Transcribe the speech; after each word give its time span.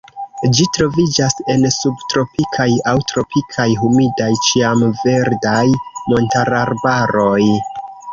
Ĝi 0.57 0.63
troviĝas 0.75 1.33
en 1.55 1.65
subtropikaj 1.75 2.67
aŭ 2.91 2.95
tropikaj 3.11 3.67
humidaj 3.81 4.29
ĉiamverdaj 4.47 5.61
montararbaroj. 6.15 7.39